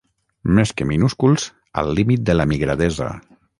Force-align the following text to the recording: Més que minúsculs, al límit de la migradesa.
Més 0.59 0.71
que 0.79 0.87
minúsculs, 0.91 1.45
al 1.83 1.93
límit 2.01 2.25
de 2.31 2.39
la 2.41 2.51
migradesa. 2.55 3.15